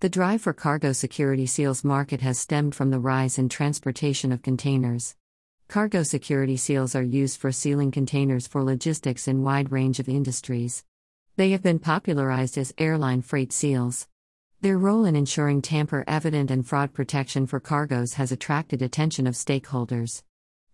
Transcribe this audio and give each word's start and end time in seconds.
The 0.00 0.08
drive 0.08 0.42
for 0.42 0.52
cargo 0.52 0.92
security 0.92 1.44
seals 1.46 1.82
market 1.82 2.20
has 2.20 2.38
stemmed 2.38 2.76
from 2.76 2.90
the 2.90 3.00
rise 3.00 3.36
in 3.36 3.48
transportation 3.48 4.30
of 4.30 4.42
containers. 4.42 5.16
Cargo 5.66 6.04
security 6.04 6.56
seals 6.56 6.94
are 6.94 7.02
used 7.02 7.40
for 7.40 7.50
sealing 7.50 7.90
containers 7.90 8.46
for 8.46 8.62
logistics 8.62 9.26
in 9.26 9.42
wide 9.42 9.72
range 9.72 9.98
of 9.98 10.08
industries. 10.08 10.84
They 11.34 11.50
have 11.50 11.64
been 11.64 11.80
popularized 11.80 12.56
as 12.56 12.72
airline 12.78 13.22
freight 13.22 13.52
seals. 13.52 14.06
Their 14.60 14.78
role 14.78 15.04
in 15.04 15.16
ensuring 15.16 15.62
tamper 15.62 16.04
evident 16.06 16.52
and 16.52 16.64
fraud 16.64 16.94
protection 16.94 17.48
for 17.48 17.58
cargoes 17.58 18.14
has 18.14 18.30
attracted 18.30 18.82
attention 18.82 19.26
of 19.26 19.34
stakeholders. 19.34 20.22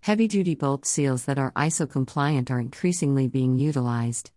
Heavy 0.00 0.26
duty 0.26 0.56
bolt 0.56 0.84
seals 0.84 1.26
that 1.26 1.38
are 1.38 1.52
ISO 1.52 1.88
compliant 1.88 2.50
are 2.50 2.58
increasingly 2.58 3.28
being 3.28 3.56
utilized. 3.56 4.32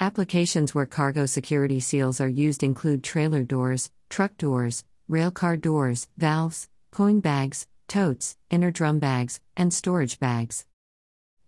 Applications 0.00 0.74
where 0.74 0.86
cargo 0.86 1.24
security 1.24 1.78
seals 1.78 2.20
are 2.20 2.28
used 2.28 2.64
include 2.64 3.04
trailer 3.04 3.44
doors, 3.44 3.92
truck 4.14 4.36
doors, 4.36 4.84
railcar 5.10 5.60
doors, 5.60 6.06
valves, 6.16 6.68
coin 6.92 7.18
bags, 7.18 7.66
totes, 7.88 8.36
inner 8.48 8.70
drum 8.70 9.00
bags, 9.00 9.40
and 9.56 9.74
storage 9.74 10.20
bags. 10.20 10.66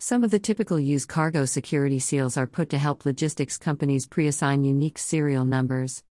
Some 0.00 0.24
of 0.24 0.32
the 0.32 0.40
typical 0.40 0.80
use 0.80 1.06
cargo 1.06 1.44
security 1.44 2.00
seals 2.00 2.36
are 2.36 2.48
put 2.48 2.68
to 2.70 2.78
help 2.78 3.06
logistics 3.06 3.56
companies 3.56 4.08
pre 4.08 4.26
assign 4.26 4.64
unique 4.64 4.98
serial 4.98 5.44
numbers. 5.44 6.02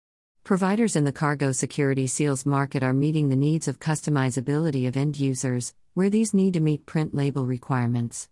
Providers 0.44 0.94
in 0.94 1.02
the 1.02 1.10
cargo 1.10 1.50
security 1.50 2.06
seals 2.06 2.46
market 2.46 2.84
are 2.84 2.92
meeting 2.92 3.30
the 3.30 3.34
needs 3.34 3.66
of 3.66 3.80
customizability 3.80 4.86
of 4.86 4.96
end 4.96 5.18
users, 5.18 5.74
where 5.94 6.08
these 6.08 6.32
need 6.32 6.54
to 6.54 6.60
meet 6.60 6.86
print 6.86 7.16
label 7.16 7.44
requirements. 7.46 8.28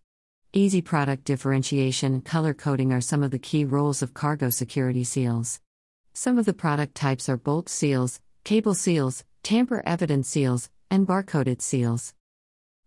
Easy 0.53 0.81
product 0.81 1.25
differentiation 1.25 2.15
and 2.15 2.25
color 2.25 2.55
coding 2.55 2.93
are 2.93 3.01
some 3.01 3.25
of 3.25 3.33
the 3.33 3.41
key 3.41 3.65
roles 3.65 4.01
of 4.01 4.15
cargo 4.15 4.49
security 4.49 5.03
seals. 5.03 5.59
Some 6.15 6.39
of 6.39 6.45
the 6.45 6.53
product 6.53 6.95
types 6.95 7.29
are 7.29 7.37
bolt 7.37 7.69
seals, 7.69 8.21
cable 8.45 8.75
seals, 8.75 9.25
tamper 9.43 9.83
evident 9.87 10.27
seals, 10.27 10.71
and 10.91 11.07
barcoded 11.07 11.63
seals. 11.63 12.15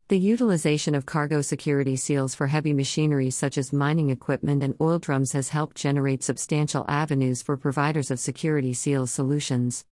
The 0.10 0.20
utilization 0.20 0.96
of 0.96 1.06
cargo 1.06 1.42
security 1.42 1.96
seals 1.96 2.36
for 2.36 2.48
heavy 2.48 2.74
machinery 2.74 3.30
such 3.30 3.58
as 3.58 3.72
mining 3.72 4.10
equipment 4.10 4.62
and 4.62 4.76
oil 4.82 5.00
drums 5.00 5.32
has 5.32 5.48
helped 5.48 5.78
generate 5.78 6.24
substantial 6.24 6.84
avenues 6.90 7.42
for 7.42 7.56
providers 7.56 8.12
of 8.12 8.20
security 8.20 8.74
seals 8.74 9.12
solutions. 9.12 9.86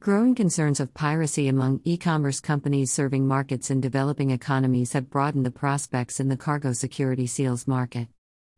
Growing 0.00 0.34
concerns 0.34 0.80
of 0.80 0.92
piracy 0.92 1.46
among 1.46 1.80
e 1.84 1.96
commerce 1.96 2.40
companies 2.40 2.90
serving 2.90 3.28
markets 3.28 3.70
in 3.70 3.80
developing 3.80 4.30
economies 4.30 4.92
have 4.92 5.08
broadened 5.08 5.46
the 5.46 5.52
prospects 5.52 6.18
in 6.18 6.28
the 6.28 6.36
cargo 6.36 6.72
security 6.72 7.28
seals 7.28 7.68
market. 7.68 8.08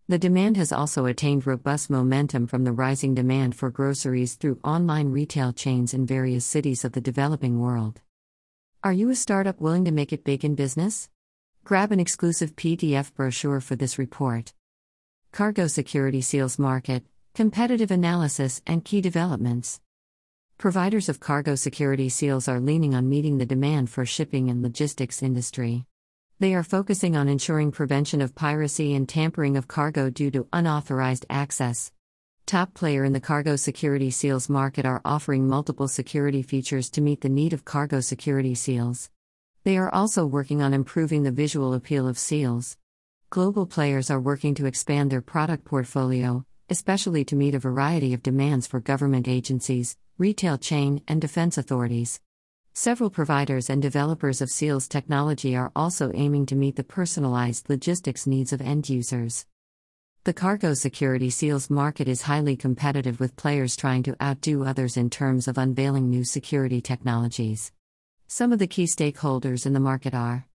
The 0.09 0.19
demand 0.19 0.57
has 0.57 0.71
also 0.71 1.07
attained 1.07 1.49
robust 1.49 1.91
momentum 1.91 2.47
from 2.47 2.63
the 2.63 2.71
rising 2.71 3.13
demand 3.17 3.57
for 3.57 3.71
groceries 3.71 4.37
through 4.37 4.61
online 4.63 5.09
retail 5.09 5.53
chains 5.53 5.93
in 5.93 6.07
various 6.07 6.45
cities 6.45 6.85
of 6.85 6.93
the 6.93 7.01
developing 7.01 7.59
world. 7.59 8.01
Are 8.85 8.93
you 8.93 9.11
a 9.11 9.17
startup 9.17 9.61
willing 9.61 9.85
to 9.85 9.91
make 9.91 10.13
it 10.13 10.23
big 10.23 10.45
in 10.45 10.55
business? 10.55 11.11
Grab 11.65 11.91
an 11.91 11.99
exclusive 11.99 12.55
PDF 12.55 13.13
brochure 13.15 13.61
for 13.61 13.75
this 13.75 13.99
report. 13.99 14.53
Cargo 15.33 15.67
Security 15.67 16.21
Seals 16.21 16.57
Market, 16.57 17.03
Competitive 17.35 17.91
Analysis 17.91 18.63
and 18.65 18.85
Key 18.85 19.01
Developments. 19.01 19.81
Providers 20.57 21.09
of 21.09 21.19
cargo 21.19 21.57
security 21.57 22.09
seals 22.09 22.47
are 22.47 22.61
leaning 22.61 22.95
on 22.95 23.09
meeting 23.09 23.39
the 23.39 23.45
demand 23.45 23.91
for 23.91 24.07
shipping 24.07 24.51
and 24.51 24.63
logistics 24.63 25.21
industry. 25.21 25.85
They 26.39 26.55
are 26.55 26.63
focusing 26.63 27.17
on 27.17 27.29
ensuring 27.29 27.73
prevention 27.73 28.21
of 28.21 28.35
piracy 28.35 28.95
and 28.95 29.09
tampering 29.09 29.57
of 29.57 29.69
cargo 29.69 30.11
due 30.11 30.31
to 30.33 30.47
unauthorized 30.53 31.25
access, 31.31 31.93
top 32.45 32.75
player 32.75 33.05
in 33.05 33.15
the 33.15 33.21
cargo 33.21 33.57
security 33.57 34.11
seals 34.11 34.51
market 34.51 34.85
are 34.85 35.01
offering 35.03 35.49
multiple 35.49 35.89
security 35.89 36.43
features 36.43 36.91
to 36.91 37.01
meet 37.01 37.23
the 37.23 37.31
need 37.31 37.55
of 37.55 37.65
cargo 37.65 38.01
security 38.01 38.55
seals. 38.55 39.11
They 39.65 39.79
are 39.79 39.93
also 39.93 40.27
working 40.27 40.61
on 40.61 40.75
improving 40.75 41.23
the 41.23 41.33
visual 41.33 41.73
appeal 41.73 42.07
of 42.07 42.19
seals. 42.19 42.77
Global 43.31 43.65
players 43.65 44.11
are 44.11 44.21
working 44.21 44.55
to 44.57 44.67
expand 44.67 45.11
their 45.11 45.23
product 45.23 45.65
portfolio, 45.65 46.45
especially 46.69 47.25
to 47.25 47.35
meet 47.35 47.55
a 47.55 47.59
variety 47.59 48.13
of 48.13 48.23
demands 48.23 48.67
for 48.67 48.79
government 48.79 49.27
agencies, 49.27 49.97
retail 50.19 50.59
chain, 50.59 51.01
and 51.09 51.21
defense 51.21 51.57
authorities. 51.57 52.21
Several 52.79 53.09
providers 53.09 53.71
and 53.71 53.81
developers 53.81 54.43
of 54.43 54.51
SEALS 54.51 54.87
technology 54.87 55.57
are 55.57 55.73
also 55.75 56.13
aiming 56.13 56.45
to 56.45 56.55
meet 56.55 56.77
the 56.77 56.85
personalized 56.85 57.71
logistics 57.71 58.27
needs 58.27 58.53
of 58.53 58.61
end 58.61 58.91
users. 58.91 59.47
The 60.25 60.35
cargo 60.35 60.75
security 60.75 61.31
seals 61.31 61.71
market 61.71 62.07
is 62.07 62.21
highly 62.21 62.55
competitive 62.55 63.19
with 63.19 63.35
players 63.35 63.77
trying 63.77 64.03
to 64.03 64.23
outdo 64.23 64.63
others 64.63 64.99
in 64.99 65.09
terms 65.09 65.49
of 65.49 65.57
unveiling 65.57 66.11
new 66.11 66.23
security 66.23 66.83
technologies. 66.83 67.73
Some 68.27 68.53
of 68.53 68.59
the 68.59 68.67
key 68.67 68.85
stakeholders 68.85 69.65
in 69.65 69.73
the 69.73 69.81
market 69.81 70.13
are 70.13 70.47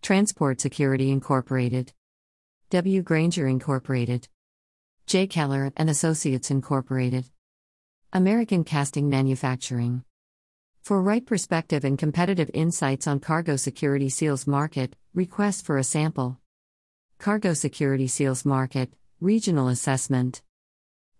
Transport 0.00 0.58
Security 0.58 1.10
Incorporated, 1.10 1.92
W. 2.70 3.02
Grainger 3.02 3.46
Incorporated, 3.46 4.26
J. 5.06 5.26
Keller 5.26 5.70
and 5.76 5.90
Associates 5.90 6.50
Incorporated, 6.50 7.26
American 8.10 8.64
Casting 8.64 9.10
Manufacturing. 9.10 10.02
For 10.82 11.00
right 11.00 11.24
perspective 11.24 11.84
and 11.84 11.96
competitive 11.96 12.50
insights 12.52 13.06
on 13.06 13.20
cargo 13.20 13.54
security 13.54 14.08
seals 14.08 14.48
market, 14.48 14.96
request 15.14 15.64
for 15.64 15.78
a 15.78 15.84
sample. 15.84 16.40
Cargo 17.18 17.54
Security 17.54 18.08
Seals 18.08 18.44
Market, 18.44 18.92
Regional 19.20 19.68
Assessment. 19.68 20.42